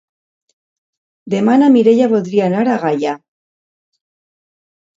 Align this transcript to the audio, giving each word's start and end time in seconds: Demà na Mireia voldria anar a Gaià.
Demà 1.33 1.57
na 1.63 1.67
Mireia 1.75 2.09
voldria 2.15 2.47
anar 2.51 2.65
a 2.65 2.81
Gaià. 2.87 3.15